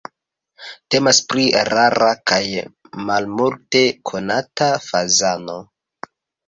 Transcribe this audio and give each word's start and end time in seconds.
Temas 0.95 1.19
pri 1.33 1.43
rara 1.69 2.09
kaj 2.31 2.41
malmulte 3.11 3.87
konata 4.13 4.75
fazano. 4.91 5.65